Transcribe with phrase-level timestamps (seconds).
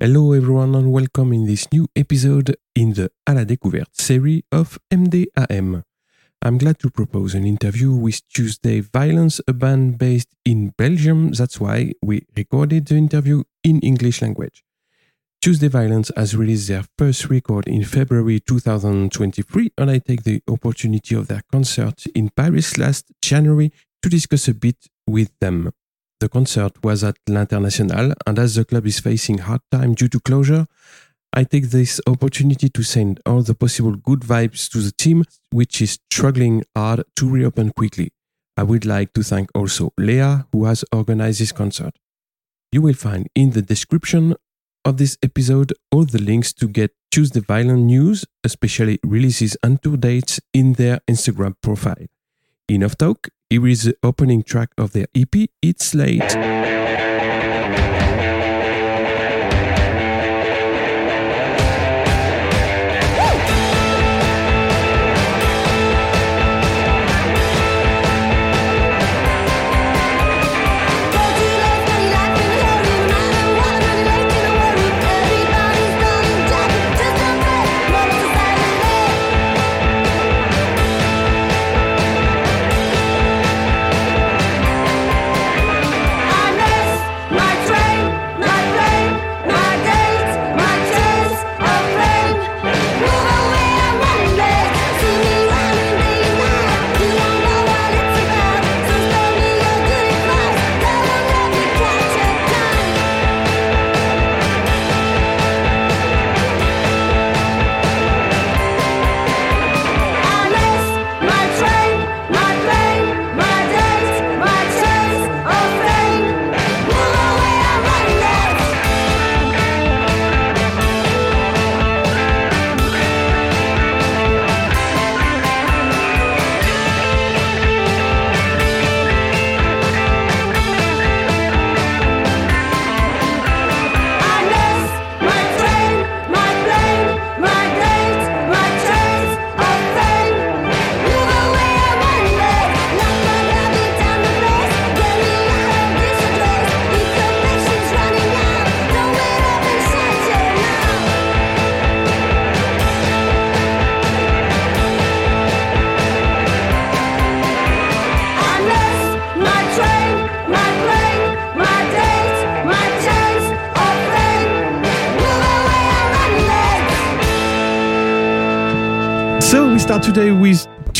[0.00, 4.78] Hello everyone and welcome in this new episode in the À la découverte series of
[4.90, 5.82] MDAM.
[6.42, 11.32] I'm glad to propose an interview with Tuesday Violence, a band based in Belgium.
[11.32, 14.64] That's why we recorded the interview in English language.
[15.42, 21.14] Tuesday Violence has released their first record in February 2023, and I take the opportunity
[21.14, 23.70] of their concert in Paris last January
[24.02, 25.70] to discuss a bit with them.
[26.20, 30.20] The concert was at L'International, and as the club is facing hard time due to
[30.20, 30.66] closure,
[31.32, 35.80] I take this opportunity to send all the possible good vibes to the team, which
[35.80, 38.10] is struggling hard to reopen quickly.
[38.56, 41.94] I would like to thank also Leah, who has organized this concert.
[42.72, 44.34] You will find in the description
[44.84, 49.96] of this episode all the links to get the Violent news, especially releases and tour
[49.96, 52.06] dates, in their Instagram profile.
[52.68, 56.59] Enough talk, here is the opening track of their EP, It's Late.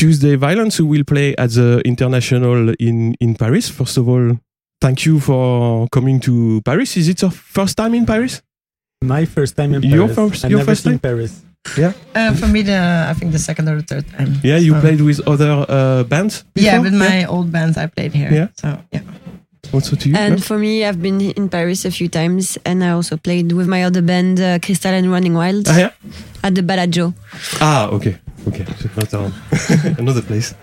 [0.01, 3.69] Tuesday Violence, who will play at the International in, in Paris.
[3.69, 4.35] First of all,
[4.81, 6.97] thank you for coming to Paris.
[6.97, 8.41] Is it your first time in Paris?
[9.03, 10.15] My first time in Your Paris.
[10.15, 10.99] first- I've your never first seen time?
[10.99, 11.41] Paris.
[11.77, 11.93] Yeah.
[12.15, 14.39] Uh, for me, the I think the second or the third time.
[14.43, 16.45] Yeah, you So- played with other uh, bands?
[16.55, 18.31] Yeah, with my old bands I played here.
[18.33, 18.47] Yeah.
[18.57, 19.01] So yeah.
[19.73, 20.15] Also to you?
[20.15, 20.41] And no?
[20.41, 23.83] for me, I've been in Paris a few times, and I also played with my
[23.83, 25.91] other band, uh, Crystal and Running Wild, Ah, yeah?
[26.43, 27.13] at the Bellagio.
[27.61, 28.17] Ah, okay.
[28.47, 28.65] Okay.
[28.97, 29.31] Not on
[29.99, 30.55] another place.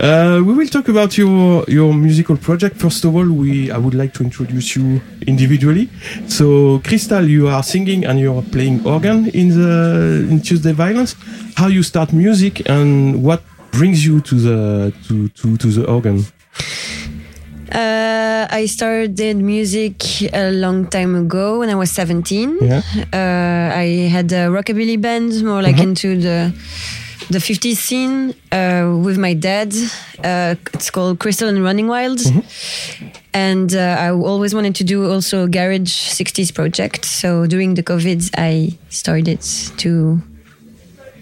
[0.00, 2.76] Uh, we will talk about your your musical project.
[2.80, 5.90] First of all, we I would like to introduce you individually.
[6.28, 11.14] So, Crystal, you are singing and you're playing organ in the in Tuesday Violence.
[11.56, 16.24] How you start music and what brings you to the to to, to the organ?
[17.72, 22.58] Uh, I started music a long time ago when I was 17.
[22.60, 22.82] Yeah.
[23.12, 25.82] Uh, I had a rockabilly band, more like Mhm.
[25.82, 26.52] into the
[27.30, 29.72] the 50s scene uh, with my dad.
[30.24, 32.20] Uh, it's called Crystal and Running Wild.
[33.32, 37.04] And uh, I always wanted to do also a garage 60s project.
[37.04, 39.40] So during the COVID, I started
[39.78, 40.20] to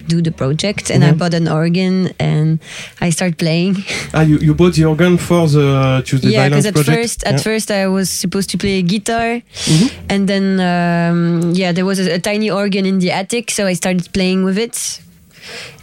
[0.09, 1.19] do the project and I Mhm.
[1.19, 2.59] bought an organ and
[3.01, 3.75] I started playing.
[4.15, 6.97] Ah, you, you bought the organ for the Tuesday yeah, Violence because at project.
[6.99, 7.43] first, at Yeah.
[7.49, 9.89] first I was supposed to play a guitar, Mhm.
[10.13, 13.75] and then um, yeah, there was a, a tiny organ in the attic, so I
[13.75, 15.01] started playing with it,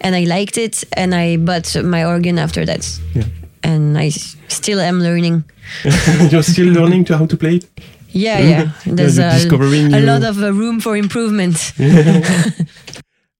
[0.01, 2.83] and I liked it, and I bought my organ after that.
[3.13, 3.23] Yeah.
[3.63, 4.09] And I
[4.47, 5.43] still am learning.
[6.31, 7.65] You're still learning to how to play it.
[8.11, 8.63] Yeah, yeah.
[8.85, 11.73] There's you're a, a lot of uh, room for improvement.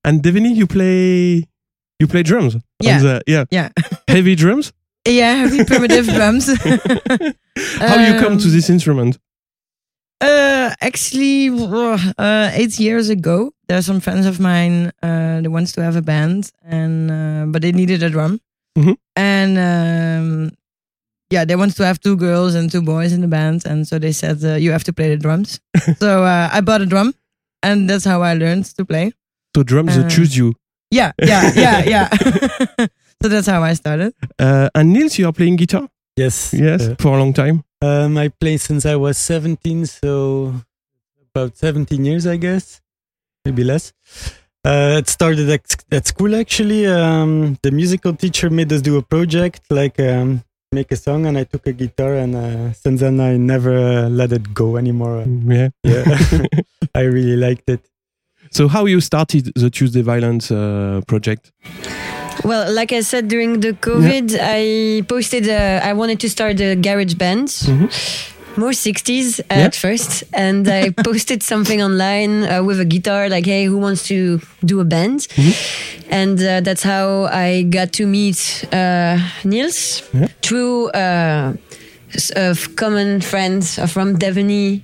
[0.05, 1.43] And Devini, you play
[1.99, 2.55] you play drums.
[2.81, 2.99] Yeah.
[3.01, 3.45] the- yeah.
[3.51, 3.69] Yeah.
[4.07, 4.71] Heavy drums.
[5.07, 6.47] Yeah, heavy primitive drums.
[7.79, 9.19] How you come to Um, this instrument?
[10.21, 11.49] Uh, actually,
[12.17, 15.95] uh, eight years ago, there are some friends of mine uh, that wants to have
[15.95, 18.39] a band, and uh, but they needed a drum.
[18.77, 18.95] Mhm.
[19.15, 20.51] And um,
[21.29, 23.99] yeah, they wanted to have two girls and two boys in the band, and so
[23.99, 25.59] they said uh, you have to play the drums.
[25.99, 27.13] so uh, I bought a drum,
[27.61, 29.11] and that's how I learned to play.
[29.55, 30.53] So drums uh, Uh, choose you.
[30.91, 32.07] Yeah, yeah, yeah, yeah.
[33.21, 34.13] so that's how I started.
[34.37, 35.87] Uh, and Nils, you are playing guitar?
[36.17, 36.53] Yes.
[36.53, 37.63] Yes, Uh, for a long time.
[37.81, 40.53] um, I play since I was 17, so
[41.33, 42.81] about 17 years, I guess,
[43.45, 43.93] maybe less.
[44.65, 45.61] Uh, it started at,
[45.91, 46.87] at school actually.
[46.87, 50.41] Um, the musical teacher made us do a project, like um,
[50.71, 54.09] make a song, and I took a guitar, and uh, since then I never uh,
[54.09, 55.23] let it go anymore.
[55.47, 55.69] Yeah.
[55.83, 56.05] Yeah,
[56.95, 57.81] I really liked it.
[58.55, 61.51] So how you started the Tuesday Violence uh, project?
[62.45, 65.49] Well, like I said during the COVID, I posted.
[65.49, 67.89] Uh, I wanted to start a garage band, Mhm.
[68.55, 69.65] more 60s Yeah.
[69.65, 74.07] at first, and I posted something online uh, with a guitar, like, "Hey, who wants
[74.07, 75.53] to do a band?" Mhm.
[76.09, 78.39] And uh, that's how I got to meet
[78.71, 80.27] uh, Niels Yeah.
[80.41, 81.53] through uh,
[82.35, 83.63] a f- common friend
[83.93, 84.81] from Devony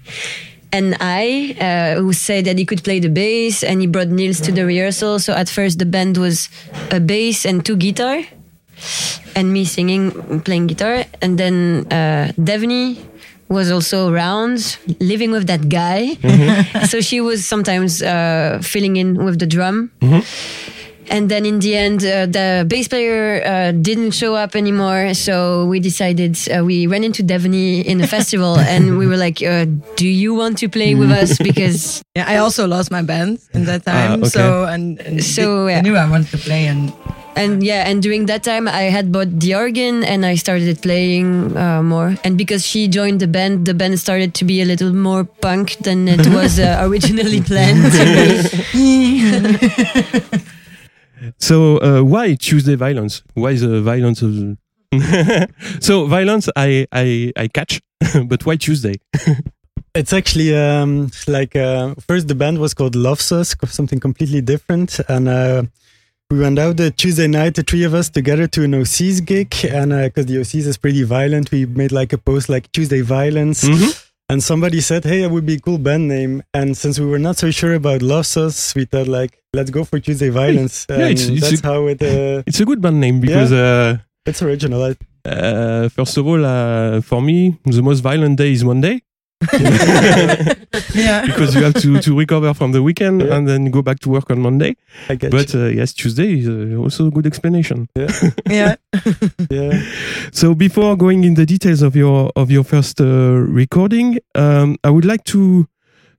[0.71, 4.39] and I, uh, who said that he could play the bass, and he brought Niels
[4.41, 5.19] to the rehearsal.
[5.19, 6.49] So at first, the band was
[6.91, 8.23] a bass and two guitar,
[9.35, 12.97] and me singing, playing guitar, and then uh, Devony
[13.49, 16.15] was also around, living with that guy.
[16.87, 19.91] so she was sometimes uh, filling in with the drum.
[21.11, 25.13] And then in the end, uh, the bass player uh, didn't show up anymore.
[25.13, 29.43] So we decided, uh, we ran into Devony in a festival and we were like,
[29.43, 29.65] uh,
[29.99, 31.37] Do you want to play with us?
[31.37, 34.23] Because Yeah, I also lost my band in that Ah, time.
[34.23, 34.29] okay.
[34.31, 35.81] So and, and So, they, yeah.
[35.83, 36.93] they knew I wanted to play, and
[37.35, 41.55] And yeah, and during that time, I had bought the organ and I started playing
[41.55, 42.19] uh, more.
[42.27, 45.79] And because she joined the band, the band started to be a little more punk
[45.79, 48.03] than it was uh, originally planned to
[48.75, 50.59] be.
[51.37, 53.23] So uh, why Tuesday Violence?
[53.33, 54.57] Why the violence of?
[55.79, 57.81] so violence, I I I catch,
[58.25, 58.95] but why Tuesday?
[59.93, 64.99] It's actually um, like uh, first the band was called Love Sus, something completely different,
[65.09, 65.63] and uh,
[66.29, 69.53] we went out the Tuesday night, the three of us together to an OC's gig,
[69.65, 73.65] and because the OC's is pretty violent, we made like a post like Tuesday Violence,
[73.65, 74.00] Mhm.
[74.31, 77.19] And somebody said, "Hey, it would be a cool band name," and since we were
[77.27, 80.95] not so sure about Love Sus, we thought like, "Let's go for Tuesday Violence," Yeah,
[80.95, 82.01] and it's- it's that's a- how it.
[82.01, 83.97] Uh, It's a good band name because uh,
[84.29, 84.81] it's original.
[85.23, 88.95] Uh, first of all, uh, for me, the most violent day is Monday.
[90.93, 93.35] Yeah, because you have to, to recover from the weekend Yeah.
[93.35, 94.75] and then go back to work on Monday.
[95.09, 97.87] I get But uh, yes, Tuesday is uh, also a good explanation.
[98.49, 98.75] yeah.
[99.49, 99.81] yeah.
[100.31, 103.05] So before going in the details of your of your first uh,
[103.53, 105.67] recording, um, I would like to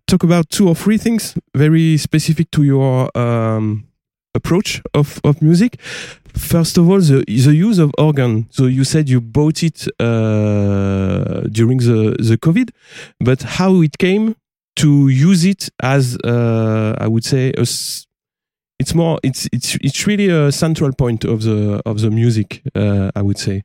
[0.06, 3.84] talk about two or three things very specific to your um,
[4.34, 5.80] approach of, of music.
[6.34, 8.46] First of all, the the use of organ.
[8.50, 12.70] So you said you bought it uh, during the the COVID,
[13.20, 14.34] but how it came
[14.76, 17.66] to use it as uh, I would say a
[18.78, 22.62] it's more it's it's it's really a central point of the of the music.
[22.74, 23.62] Uh, I would say.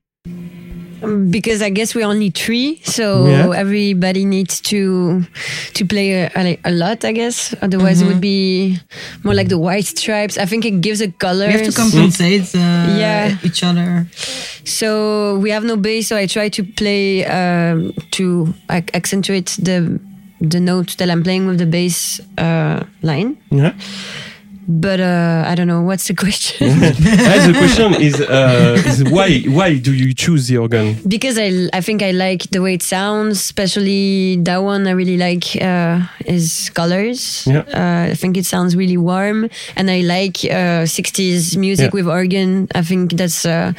[1.30, 3.52] Because I guess we're only three, so Yeah.
[3.56, 5.24] everybody needs to
[5.74, 7.04] to play a, a, a lot.
[7.06, 8.78] I guess otherwise it would be
[9.24, 10.38] more like the white stripes.
[10.38, 11.48] I think it gives a color.
[11.48, 13.38] We have to compensate uh, Yeah.
[13.44, 14.08] each other.
[14.64, 20.00] So we have no bass, so I try to play um, to ac- accentuate the
[20.40, 23.38] the note that I'm playing with the bass uh, line.
[23.50, 23.74] Yeah.
[24.70, 26.68] But uh, I don't know what's the question.
[26.80, 30.96] the question is uh, is why why do you choose the organ?
[31.08, 34.86] because I I think I like the way it sounds, especially that one.
[34.86, 37.48] I really like uh, his colors.
[37.48, 37.64] Yeah.
[37.74, 39.48] Uh, I think it sounds really warm,
[39.78, 41.96] and I like uh, 60s music Yeah.
[41.96, 42.68] with organ.
[42.76, 43.72] I think that's uh,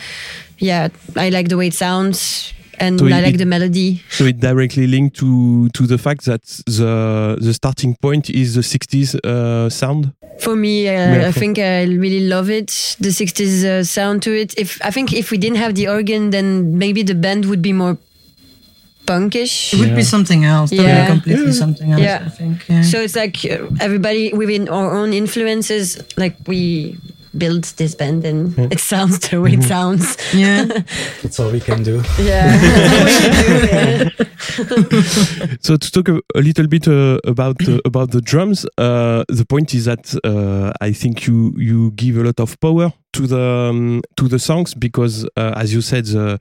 [0.58, 0.88] yeah.
[1.16, 4.02] I like the way it sounds, and So I it- like the melody.
[4.10, 8.62] So it directly linked to to the fact that the the starting point is the
[8.62, 10.12] 60s uh, sound.
[10.40, 11.28] For me, uh, Yeah.
[11.28, 12.96] I think I really love it.
[13.00, 14.54] The 60s uh, sound to it.
[14.56, 17.72] If I think if we didn't have the organ, then maybe the band would be
[17.72, 17.96] more
[19.06, 19.72] punkish.
[19.72, 19.96] It would Yeah.
[19.96, 20.70] be something else.
[20.72, 21.06] Yeah.
[21.06, 21.52] completely Yeah.
[21.52, 22.02] something else.
[22.02, 22.22] Yeah.
[22.26, 22.56] I think.
[22.68, 22.82] Yeah.
[22.82, 26.96] So it's like uh, everybody within our own influences, like we
[27.38, 30.16] build this band and it sounds the way it sounds.
[30.34, 30.64] yeah.
[31.22, 32.02] That's all we can do.
[32.18, 34.08] Yeah.
[35.60, 39.44] So to talk a, a little bit uh, about uh, about the drums, uh, the
[39.44, 43.40] point is that uh, I think you you give a lot of power to the
[43.40, 46.38] um, to the songs because, uh, as you said, the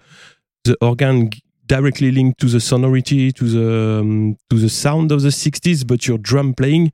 [0.64, 1.30] the organ
[1.66, 6.08] directly linked to the sonority to the um, to the sound of the 60s, but
[6.08, 6.92] your drum playing is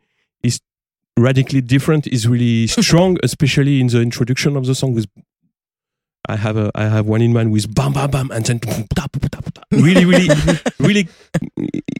[1.17, 2.07] radically different.
[2.07, 5.07] Is really strong, especially in the introduction of the song with
[6.27, 8.61] I have a I have one in mind with bam bam bam and then
[9.71, 10.29] really really
[10.79, 11.07] really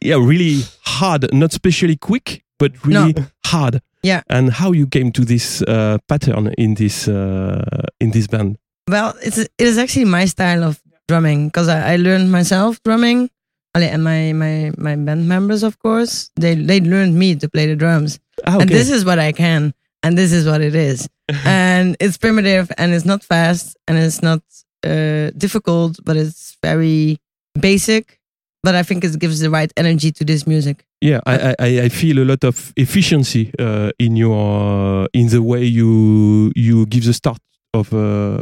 [0.01, 3.15] yeah really hard, not especially quick, but really
[3.45, 3.81] hard.
[4.01, 4.21] Yeah.
[4.29, 8.57] And how you came to this uh, pattern in this uh, in this band?
[8.89, 13.29] Well, it's it is actually my style of drumming because I, I learned myself drumming,
[13.75, 17.75] and my my my band members, of course, they they learned me to play the
[17.75, 19.73] drums, Ah, and this is what I can,
[20.03, 21.07] and this is what it is,
[21.45, 24.41] and it's primitive, and it's not fast, and it's not
[24.85, 27.17] uh, difficult, but it's very
[27.59, 28.19] basic.
[28.65, 30.85] But I think it gives the right energy to this music.
[31.01, 35.63] Yeah, I, I, I feel a lot of efficiency uh, in your in the way
[35.65, 37.39] you you give the start
[37.73, 38.41] of uh,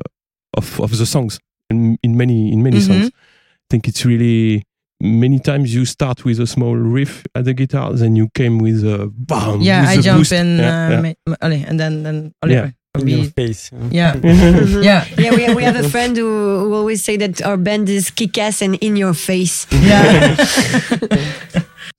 [0.55, 1.39] of of the songs
[1.72, 2.88] in, in many in many Mhm.
[2.88, 3.08] songs.
[3.08, 4.63] I think it's really
[5.01, 8.84] many times you start with a small riff at the guitar, then you came with
[8.86, 9.62] a bam.
[9.62, 10.31] Yeah, with I jump boost.
[10.31, 11.01] in, Yeah, uh, yeah.
[11.01, 12.60] ma- ma- and then then Yeah.
[12.62, 12.74] Oliver.
[13.00, 13.72] In your face.
[13.89, 14.15] yeah.
[14.22, 16.27] Yeah, yeah, Yeah, we, we have a friend who,
[16.67, 19.65] who always say that our band is kick ass and in your face.
[19.72, 20.36] yeah.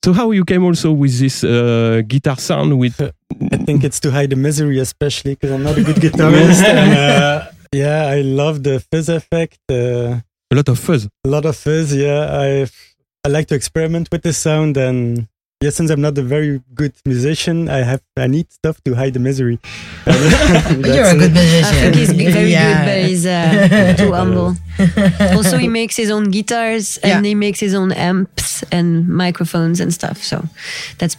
[0.05, 4.11] So how you came also with this uh, guitar sound with I think it's to
[4.11, 6.61] hide the misery, especially because I'm not a good guitarist.
[6.63, 9.59] and, uh, yeah, I love the fizz effect.
[9.71, 10.19] Uh,
[10.51, 11.07] a lot of fuzz.
[11.25, 11.95] a lot of fizz.
[11.95, 12.67] Yeah, I
[13.25, 15.27] I like to experiment with the sound, and
[15.61, 19.13] yeah, since I'm not a very good musician, I have I need stuff to hide
[19.13, 19.59] the misery.
[20.05, 21.93] You're a good I think musician.
[21.93, 22.67] he's very Yeah.
[22.67, 24.55] good, but he's uh, too humble.
[25.37, 27.29] Also, he makes his own guitars and Yeah.
[27.29, 30.17] he makes his own amps and microphones and stuff.
[30.21, 30.43] So
[30.97, 31.15] that's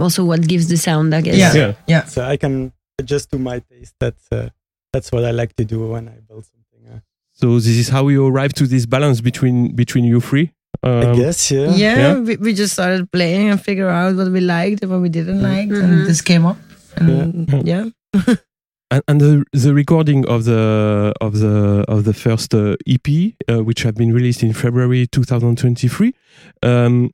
[0.00, 1.36] also what gives the sound, I guess.
[1.36, 1.54] Yeah.
[1.54, 1.72] Yeah.
[1.88, 2.04] Yeah.
[2.04, 3.94] So I can adjust to my taste.
[3.98, 4.50] That's uh,
[4.92, 6.82] that's what I like to do when I build something.
[6.94, 7.00] Uh,
[7.32, 10.52] So this is how you arrive to this balance between between you three.
[10.82, 11.74] I Um, guess, yeah.
[11.74, 12.18] Yeah, Yeah.
[12.20, 15.42] We, we just started playing and figure out what we liked and what we didn't
[15.42, 15.82] like, Mhm.
[15.84, 16.56] and this came up.
[16.96, 17.86] And yeah,
[18.90, 23.08] and, and the the recording of the of the of the first uh, EP,
[23.48, 26.12] uh, which have been released in February 2023,
[26.62, 27.10] um,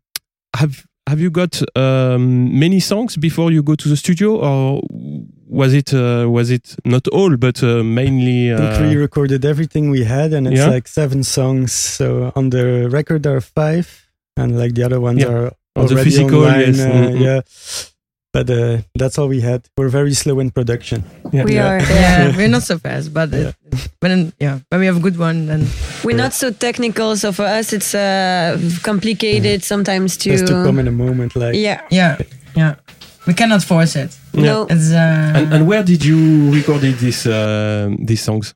[0.57, 4.81] have have you got um, many songs before you go to the studio, or
[5.49, 8.53] was it uh, was it not all, but uh, mainly?
[8.53, 10.71] I think we Uh, recorded everything we had, and it's Yeah.
[10.75, 11.73] like seven songs.
[11.73, 13.87] So on the record there are five,
[14.37, 15.29] and like the other ones Yeah.
[15.33, 15.47] are
[15.77, 16.81] On the already physical, online, yes.
[16.81, 17.21] uh, Mhm.
[17.21, 17.41] yeah.
[18.33, 19.61] But uh, that's all we had.
[19.77, 21.05] We're very slow in production.
[21.33, 21.45] yeah.
[21.45, 21.69] We Yeah.
[21.71, 21.79] are.
[22.03, 23.55] yeah, we're not so fast, but it,
[24.01, 25.67] when yeah, when we have a good one, then
[26.03, 30.31] We're not so technical, so for us it's uh, complicated sometimes to.
[30.31, 31.37] Has to come in a moment.
[31.37, 31.81] Like yeah.
[31.91, 32.19] yeah,
[32.57, 32.75] yeah,
[33.27, 34.17] we cannot force it.
[34.33, 34.67] No.
[34.69, 38.55] It's uh, And, and where did you record this uh, these songs?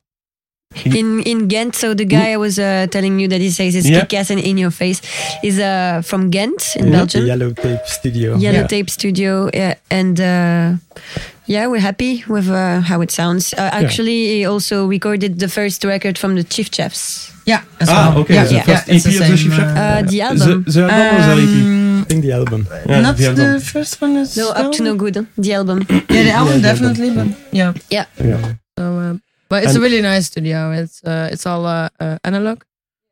[0.85, 3.87] In in Ghent, so the guy I was uh, telling you that he says it's
[3.89, 4.01] Yeah.
[4.01, 5.01] kick ass and in your face
[5.41, 7.25] is uh, from Ghent in the Belgium.
[7.25, 8.37] Yellow Tape Studio.
[8.37, 8.67] Yellow Yeah.
[8.67, 10.77] Tape Studio, yeah, and uh,
[11.47, 13.51] yeah, we're happy with uh, how it sounds.
[13.53, 17.31] Uh, actually, he also recorded the first record from the Chief Chefs.
[17.47, 17.61] yeah.
[17.81, 18.21] as Ah, well.
[18.21, 19.65] okay, Yeah, the yeah, first it's EP of the Chief Chef?
[19.65, 21.88] uh, Uh, the The, album, the album or the EP?
[22.09, 22.65] I think the album.
[22.89, 24.15] Yeah, not the the, first one.
[24.17, 25.27] Is no, up to no good.
[25.37, 25.85] The album.
[26.09, 27.73] Yeah, the album Yeah, the definitely, but yeah.
[27.91, 28.05] Yeah.
[28.17, 28.53] Yeah.
[28.77, 29.13] So, uh,
[29.47, 30.71] but it's And- a really nice studio.
[30.71, 32.63] It's uh, it's all uh, uh, analog.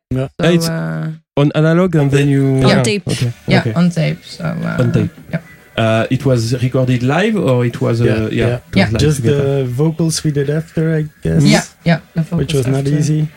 [0.09, 0.29] Yeah.
[0.41, 3.05] So, it's- uh, On analog, and then you On tape.
[3.07, 3.31] Okay.
[3.47, 3.73] yeah, okay.
[3.77, 4.23] on tape.
[4.25, 5.11] So uh, On tape.
[5.29, 5.41] Yeah.
[5.77, 8.55] Uh, it was recorded live, or it was uh, Yeah, yeah, yeah.
[8.57, 8.89] it was Yeah.
[8.89, 9.43] live Just together.
[9.61, 11.43] the vocals we did after, I guess.
[11.45, 11.99] Yeah, yeah.
[12.15, 13.27] the Which vocals was not easy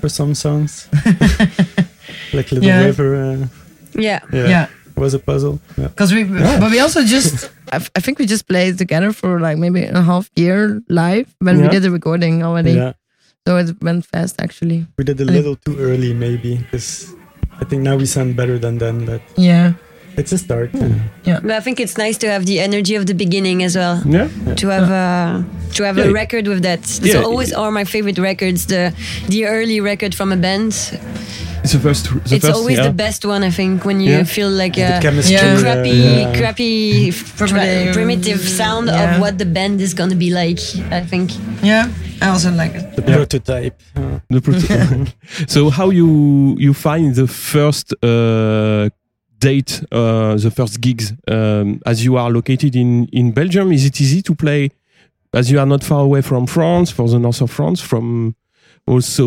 [0.00, 0.88] for some songs.
[2.34, 2.82] like Little Yeah.
[2.90, 3.14] River.
[3.14, 3.46] Uh,
[3.94, 4.20] Yeah.
[4.32, 4.66] yeah, Yeah,
[4.96, 5.58] Was a puzzle.
[5.76, 5.88] Yeah.
[5.88, 9.82] because we, but we also just, I think we just played together for like maybe
[9.84, 12.72] a half year live when we did the recording already.
[12.72, 12.92] yeah.
[13.46, 14.86] So it went fast actually.
[14.96, 15.34] We did a Allee.
[15.34, 17.12] little too early, maybe, because
[17.60, 19.04] I think now we sound better than then.
[19.04, 19.74] But Yeah,
[20.16, 20.70] it's a start.
[21.24, 24.02] Yeah, But I think it's nice to have the energy of the beginning as well.
[24.06, 24.28] yeah.
[24.56, 25.44] To have a
[25.74, 26.04] to have Yeah.
[26.10, 26.82] a record with that.
[26.82, 27.22] That's Yeah.
[27.28, 28.66] always are my favorite records.
[28.66, 28.92] The
[29.28, 30.72] the early record from a band.
[31.64, 32.04] It's the first.
[32.28, 32.86] The it's first, always yeah.
[32.88, 33.42] the best one.
[33.42, 34.24] I think when you Yeah.
[34.26, 35.34] feel like a chemistry.
[35.36, 35.56] Yeah.
[35.56, 36.36] uh, crappy, yeah.
[36.36, 37.94] crappy, Primitive.
[37.94, 39.02] primitive sound Yeah.
[39.14, 40.60] of what the band is gonna be like.
[40.92, 41.30] I think.
[41.62, 41.88] yeah.
[42.22, 42.84] I also like it.
[42.96, 43.16] The Yeah.
[43.16, 43.76] prototype.
[43.96, 45.06] Uh, The proto-
[45.54, 46.08] so how you
[46.58, 48.88] you find the first uh,
[49.44, 53.72] date, uh, the first gigs, um, as you are located in in Belgium?
[53.72, 54.70] Is it easy to play,
[55.32, 58.34] as you are not far away from France, for the north of France, from
[58.86, 59.26] also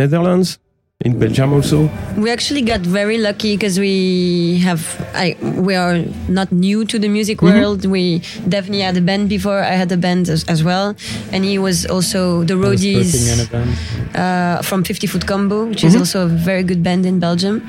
[0.00, 0.58] Netherlands?
[1.04, 1.88] In Belgium also?
[2.16, 4.82] We actually got very lucky because we have
[5.14, 7.54] I we are not new to the music Mhm.
[7.54, 7.84] world.
[7.86, 9.62] We definitely had a band before.
[9.62, 10.96] I had a band as, as well,
[11.32, 15.66] and he was also the I was working in roadies uh, from 50 Foot Combo,
[15.70, 16.00] which is Mhm.
[16.00, 17.62] also a very good band in Belgium.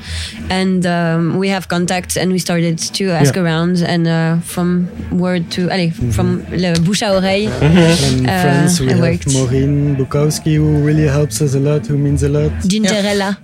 [0.50, 3.42] And um, we have contacts, and we started to ask Yeah.
[3.44, 7.46] around, and uh, from word to allez, from le bouche à oreille.
[7.62, 9.26] And Uh, friends, we I have worked.
[9.32, 12.50] Maureen Bukowski, who really helps us a lot, who means a lot.
[12.66, 13.18] Gingerella.
[13.19, 13.19] Yeah.
[13.20, 13.36] Ah,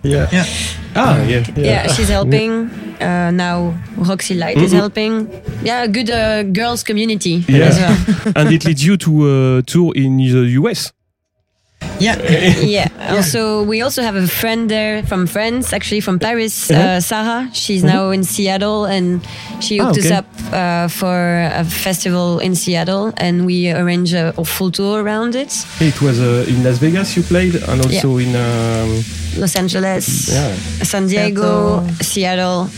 [1.27, 1.45] yeah.
[1.57, 2.71] Yeah, she's helping.
[3.01, 4.77] Uh, now Roxy Light is Mhm.
[4.79, 5.29] helping.
[5.63, 7.69] Yeah, a good uh, girls community Yeah.
[7.69, 7.97] as well.
[8.37, 9.11] and it leads you to
[9.59, 10.93] a tour in the US.
[12.01, 12.17] Yeah.
[12.61, 12.89] yeah.
[13.17, 16.81] Also, we also have a friend there from France, actually from Paris, Uh-huh.
[16.97, 17.49] uh, Sarah.
[17.53, 19.21] She's now in Seattle, and
[19.61, 20.09] she Ah, hooked okay.
[20.09, 21.17] us up uh, for
[21.61, 25.53] a festival in Seattle, and we arranged a, a full tour around it.
[25.81, 29.05] It was uh, in Las Vegas you played, and also in um,
[29.39, 30.55] Los Angeles, yeah.
[30.83, 32.69] San Diego, Seattle.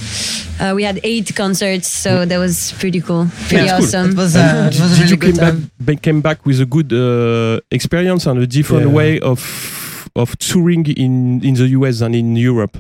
[0.61, 4.00] Uh, we had eight concerts, so that was pretty cool, pretty Yeah, it's cool.
[4.00, 4.11] awesome.
[4.11, 5.71] It was, uh, it was Did really you good came back, time.
[5.81, 8.93] ba- came back with a good uh, experience and a different Yeah.
[8.99, 9.41] way of
[10.17, 12.77] of touring in in the US than in Europe?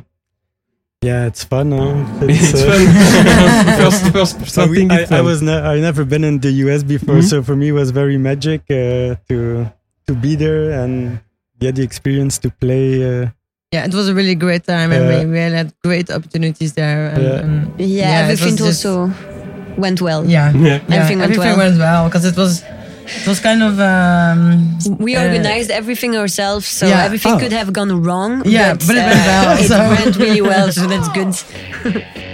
[1.02, 1.70] Yeah, it's fun.
[1.70, 1.94] Huh?
[2.28, 3.78] It's uh, fun.
[3.82, 4.90] first, first I, starting.
[4.90, 7.28] I, it's I was ne- I never been in the US before, Mhm.
[7.30, 9.70] so for me it was very magic uh, to
[10.08, 11.20] to be there and
[11.60, 12.88] get the experience to play.
[13.06, 13.26] Uh,
[13.70, 15.18] Yeah, it was a really great time, and Yeah.
[15.18, 17.08] we really had great opportunities there.
[17.12, 17.44] And, Yeah.
[17.44, 19.12] and yeah, Yeah, everything was just- also
[19.76, 20.24] went well.
[20.24, 20.80] yeah, Yeah.
[20.88, 21.56] yeah, Everything went well.
[21.56, 22.62] went well because it was
[23.22, 24.40] it was kind of um,
[24.98, 27.04] We Uh, organized everything ourselves, so Yeah.
[27.04, 27.38] everything Oh.
[27.38, 28.42] could have gone wrong.
[28.46, 29.70] Yeah, but it went well, It
[30.04, 31.32] went really well, so that's good.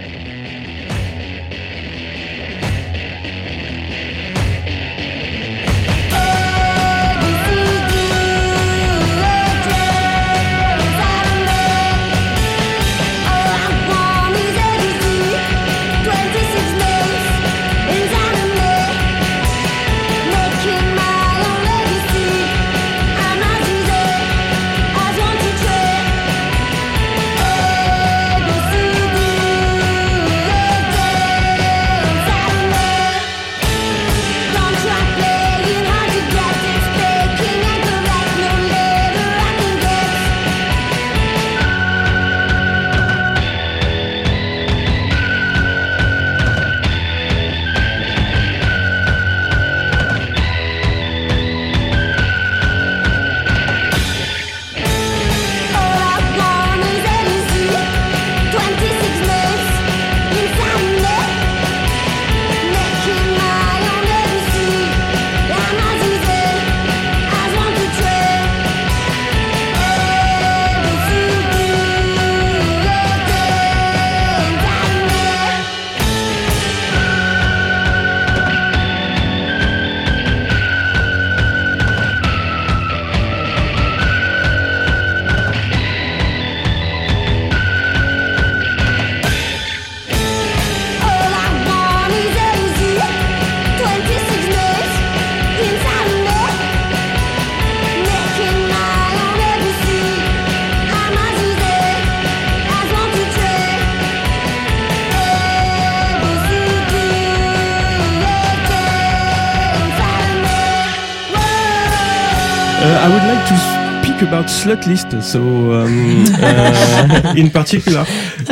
[114.54, 115.22] speak about Slutlist.
[115.22, 118.04] So, um, uh, in particular,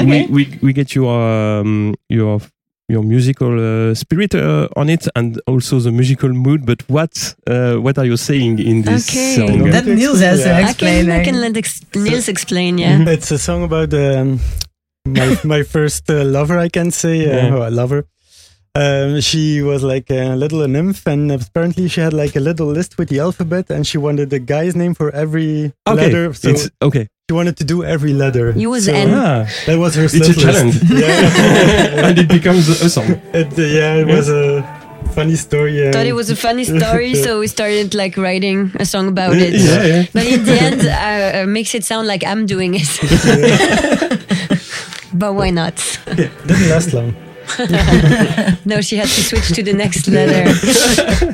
[0.04, 2.40] we, we we get your um, your
[2.88, 6.66] your musical uh, spirit uh, on it, and also the musical mood.
[6.66, 9.36] But what uh, what are you saying in this Okay.
[9.36, 9.70] song?
[9.70, 10.58] that Niels has to Yeah.
[10.58, 11.06] I explain.
[11.06, 12.98] can, I can let ex- Niels explain, yeah.
[13.08, 14.40] It's a song about um,
[15.06, 17.54] my my first uh, lover, I can say, uh, Yeah.
[17.54, 18.04] oh, lover.
[18.74, 22.96] Um, she was like a little nymph, and apparently she had like a little list
[22.96, 26.32] with the alphabet, and she wanted the guy's name for every Okay, letter.
[26.32, 27.06] So it's okay.
[27.28, 28.52] she wanted to do every letter.
[28.56, 29.10] You was so N.
[29.12, 33.20] Ah, That was her it's a challenge, Yeah, and it becomes a song.
[33.34, 34.64] it, uh, yeah, it was a
[35.12, 35.86] funny story.
[35.86, 39.36] uh, Thought it was a funny story, so we started like writing a song about
[39.36, 39.52] it.
[39.52, 40.02] Yeah, yeah.
[40.14, 42.88] But in the end, uh, uh, makes it sound like I'm doing it.
[45.12, 45.76] but why not?
[46.16, 47.12] didn't last long.
[48.64, 50.50] No, she had to switch to the next letter.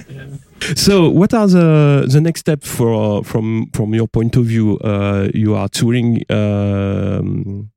[0.74, 4.76] So, what are the the next steps for from from your point of view?
[4.78, 7.70] Uh, you are touring um,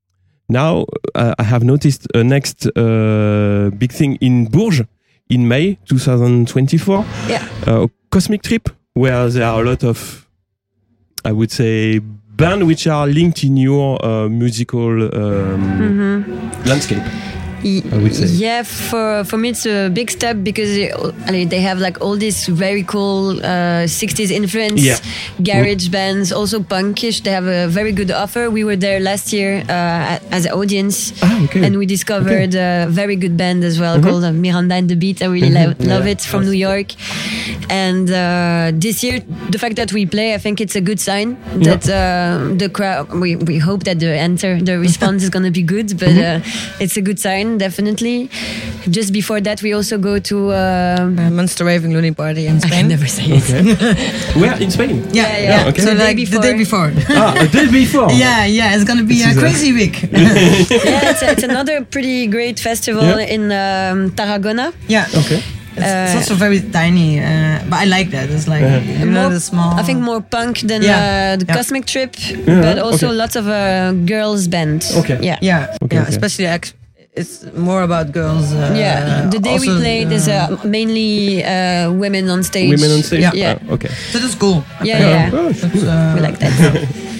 [0.50, 0.86] now.
[1.16, 4.88] Uh, I have noticed a next uh, big thing in Bourges
[5.30, 7.06] in May 2024.
[7.30, 7.48] Yeah.
[7.68, 10.28] Uh, Cosmic Trip, where there are a lot of,
[11.24, 17.04] I would say, bands which are linked in your uh, musical um, landscape.
[17.64, 18.26] I would say.
[18.26, 20.92] Yeah, for for me it's a big step because it,
[21.28, 24.98] I mean, they have like all this very cool uh, 60s influence, Yeah.
[25.42, 27.22] garage bands, also punkish.
[27.24, 28.50] They have a very good offer.
[28.50, 31.64] We were there last year uh, as an audience, Ah, okay.
[31.66, 35.22] and we discovered a very good band as well called uh, Miranda and the Beat.
[35.22, 36.94] I really lo- love it from New York.
[37.70, 41.38] And uh, this year, the fact that we play, I think it's a good sign
[41.64, 43.12] that uh, the crowd.
[43.14, 46.40] We, we hope that the answer, the response is going to be good, but uh,
[46.80, 48.30] it's a good sign definitely.
[48.90, 50.52] Just before that, we also go to.
[50.52, 52.72] Uh, Uh, Monster Raving Looney Party in Spain.
[52.72, 52.80] I Spain.
[52.80, 53.44] can never say it.
[53.44, 54.40] Okay.
[54.42, 55.04] Where in Spain?
[55.12, 55.50] Yeah, Yeah, yeah.
[55.64, 55.68] yeah.
[55.70, 55.82] Okay.
[55.82, 56.92] So The day like the day before.
[57.10, 58.10] ah, a day before.
[58.12, 58.76] yeah, yeah.
[58.76, 59.96] It's gonna be This a is a- crazy week.
[60.12, 63.36] yeah, it's, a, it's another pretty great festival Yeah.
[63.36, 64.74] in um, Tarragona.
[64.88, 65.08] yeah.
[65.16, 65.42] Okay.
[65.74, 68.28] It's, it's Uh, also very tiny, uh, but I like that.
[68.30, 68.84] It's like Yeah.
[68.84, 69.72] you know More- the small.
[69.80, 71.00] I think more punk than Yeah.
[71.00, 71.56] uh, the Yeah.
[71.56, 73.16] Cosmic Trip, Yeah, but also okay.
[73.22, 74.84] lots of uh, girls band.
[75.00, 75.18] Okay.
[75.22, 75.38] Yeah.
[75.42, 76.04] Yeah, Okay, yeah.
[76.04, 76.12] okay.
[76.12, 76.74] Especially ex-
[77.14, 78.52] it's more about girls.
[78.54, 82.70] Uh, Yeah, the day also, we played is uh, mainly uh, women on stage.
[82.70, 83.22] Women on stage.
[83.22, 83.32] Yeah.
[83.34, 83.90] Yeah, Ah, okay.
[84.12, 84.64] so that's cool.
[84.84, 85.30] yeah, yeah.
[85.34, 86.88] Oh, It's, uh, We like that.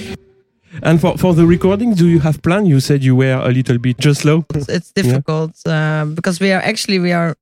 [0.84, 2.66] And for, for the recording, do you have plan?
[2.66, 4.46] You said you were a little bit just slow.
[4.56, 7.36] it's, it's difficult uh, because we are actually we are.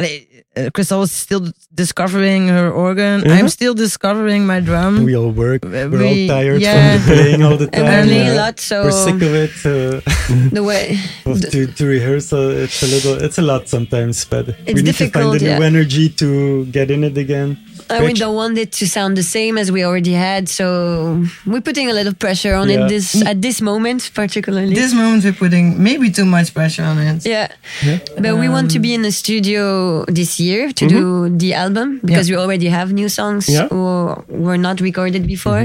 [0.00, 3.20] Uh, Crystal is still discovering her organ.
[3.22, 3.30] Mhm.
[3.30, 5.04] I'm still discovering my drum.
[5.04, 5.64] We all work.
[5.64, 6.98] Uh, We're we- all tired yeah.
[6.98, 7.84] from the playing all the time.
[7.84, 9.54] we're playing a uh, lot, so We're sick of it.
[9.62, 10.02] Uh,
[10.58, 14.46] the way of to, to rehearse, uh, it's a little, it's a lot sometimes, but
[14.66, 15.62] we need to find the new yeah.
[15.62, 17.56] energy to get in it again.
[17.90, 20.48] Uh, we don't want it to sound the same as we already had.
[20.48, 22.86] So we're putting a little pressure on Yeah.
[22.86, 24.74] it this at this moment, particularly.
[24.74, 27.24] This moment we're putting maybe too much pressure on it.
[27.26, 27.48] yeah.
[27.84, 27.98] yeah.
[28.18, 32.30] but we want to be in the studio this year to do the album because
[32.30, 33.68] we already have new songs Yeah.
[33.68, 35.62] who were not recorded before.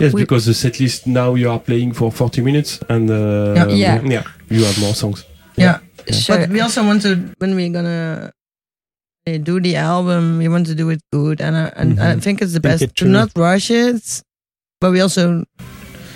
[0.00, 3.54] Yes, We- because the set list now you are playing for 40 minutes and uh,
[3.56, 3.66] Yeah.
[3.68, 4.00] Yeah.
[4.04, 5.24] yeah, you have more songs.
[5.56, 5.78] Yeah.
[6.10, 6.36] Sure.
[6.38, 8.32] But we also want to when we're gonna
[9.26, 12.42] uh, do the album, we want to do it good, and I, and I think
[12.42, 14.22] it's the Think best it to not rush it.
[14.80, 15.44] But we also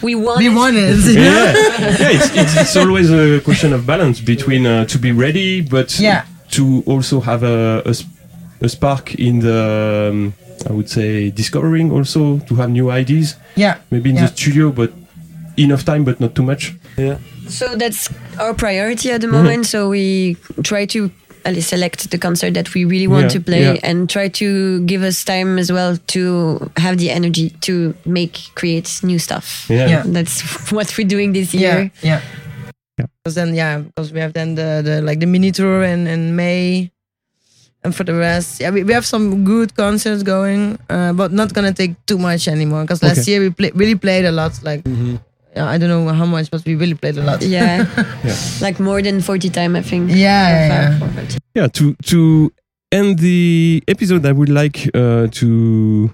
[0.03, 0.55] we want we it.
[0.55, 0.97] want it.
[1.15, 1.23] yeah,
[1.55, 5.99] yeah it's, it's, it's always a question of balance between uh, to be ready, but
[6.01, 6.25] Yeah.
[6.53, 8.11] to also have a, a, sp-
[8.61, 10.35] a spark in the, um,
[10.69, 13.77] I would say, discovering also, to have new ideas, yeah.
[13.91, 14.27] maybe in Yeah.
[14.27, 14.93] the studio, but
[15.57, 16.75] enough time, but not too much.
[16.99, 17.19] Yeah.
[17.49, 18.09] So that's
[18.41, 19.37] our priority at the Mm-hmm.
[19.37, 19.67] moment.
[19.67, 23.41] So we try to at least select the concert that we really want Yeah, to
[23.41, 23.81] play yeah.
[23.89, 29.01] and try to give us time as well to have the energy to make, create
[29.03, 29.67] new stuff.
[29.69, 29.89] Yeah.
[29.89, 30.03] Yeah.
[30.07, 31.91] That's what we're doing this year.
[32.03, 32.21] yeah.
[32.99, 33.07] Yeah.
[33.23, 36.35] Because then, yeah, because we have then the, the like the mini tour in, in
[36.37, 36.91] May,
[37.85, 41.53] and for the rest, yeah, we, we have some good concerts going, uh, but not
[41.53, 42.83] gonna take too much anymore.
[42.83, 43.33] Because last Okay.
[43.33, 44.59] year we play, really played a lot.
[44.63, 45.21] Like Mhm.
[45.57, 47.43] Yeah, I don't know how much, but we really played a lot.
[47.43, 47.87] Yeah.
[48.25, 48.35] Yeah.
[48.61, 50.11] Like more than 40 time, I think.
[50.11, 51.37] Yeah, yeah, yeah.
[51.55, 52.53] Yeah, to to
[52.93, 56.11] end the episode, I would like uh, to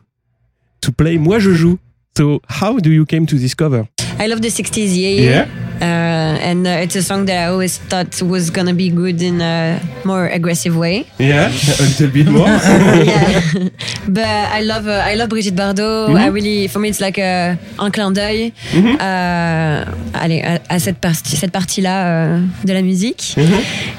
[0.80, 1.78] to play Moi je joue.
[2.16, 3.88] So, how do you came to this cover?
[4.18, 5.42] I love the 60s, yeah, yeah.
[5.42, 9.40] Uh, and uh, it's a song that I always thought was gonna be good in
[9.40, 11.06] a more aggressive way.
[11.18, 12.46] yeah, a little bit more.
[13.10, 13.40] yeah.
[14.08, 16.14] but I love uh, I love Brigitte Bardot.
[16.16, 20.98] I really for me it's like a, un clin d'œil euh, allez à, à cette
[20.98, 23.36] partie cette partie là de la musique.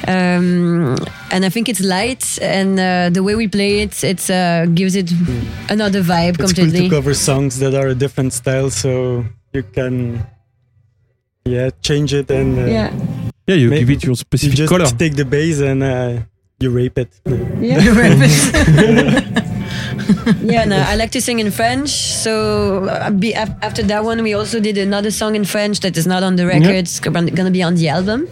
[0.07, 0.95] Um,
[1.31, 4.95] and I think it's light and uh, the way we play it it uh, gives
[4.95, 5.11] it
[5.69, 6.89] another vibe It's cool completely.
[6.89, 10.25] to cover songs that are a different style, so you can,
[11.45, 12.93] yeah, change it and uh, yeah.
[13.47, 14.85] yeah, you give it your specific you specific just color.
[14.97, 16.19] take the base and uh,
[16.59, 17.09] you rape it.
[17.59, 17.79] Yeah.
[20.41, 21.89] yeah, no, I like to sing in French.
[21.89, 26.07] So uh, be, after that one, we also did another song in French that is
[26.07, 26.75] not on the record.
[26.75, 28.27] It's gonna gonna be on the album.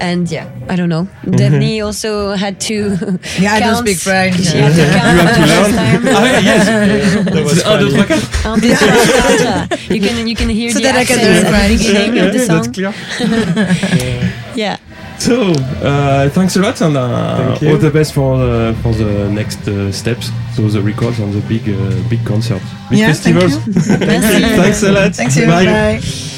[0.00, 1.08] And yeah, I don't know.
[1.28, 2.96] Daphne also had to.
[3.40, 4.36] Yeah, I don't speak French.
[4.36, 5.64] She had to count You have to learn.
[5.64, 6.02] first time.
[6.06, 7.24] Yeah, yes.
[7.24, 7.94] That was Un, deux, funny.
[7.94, 8.46] trois, quatre.
[8.46, 9.78] Un, deux, trois, quatre.
[9.94, 11.56] You can you can hear So the that I can do accents it at the
[11.56, 11.78] French.
[11.82, 12.72] beginning of the That's song.
[12.72, 12.92] clear.
[14.54, 14.76] Yeah.
[15.18, 15.50] So,
[15.82, 17.70] uh, thanks a lot, and uh, Thank you.
[17.70, 20.30] all the best for the for the next uh, steps.
[20.54, 23.98] So the records and the big uh, big concerts, big Yeah, thank festivals.
[23.98, 24.40] Merci.
[24.62, 25.14] thanks a lot.
[25.16, 25.46] Thanks you.
[25.46, 25.64] Bye.
[25.66, 26.37] Bye.